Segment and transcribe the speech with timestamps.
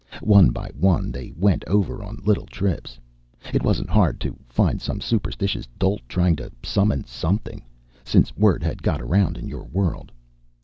[0.25, 2.97] One by one, they went over on little trips.
[3.53, 7.63] It wasn't hard to find some superstitious dolt trying to summon something,
[8.03, 10.11] since word had got around in your world.